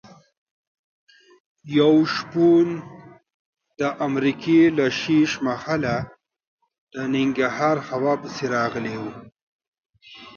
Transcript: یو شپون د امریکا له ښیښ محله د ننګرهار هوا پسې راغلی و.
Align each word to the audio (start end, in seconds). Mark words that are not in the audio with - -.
یو 1.79 1.93
شپون 2.13 2.67
د 3.79 3.81
امریکا 4.07 4.59
له 4.77 4.85
ښیښ 4.99 5.31
محله 5.45 5.95
د 6.93 6.95
ننګرهار 7.13 7.77
هوا 7.89 8.13
پسې 8.21 8.45
راغلی 8.55 8.95
و. 9.01 9.03